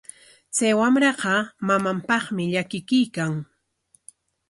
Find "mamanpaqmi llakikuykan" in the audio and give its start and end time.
1.67-3.33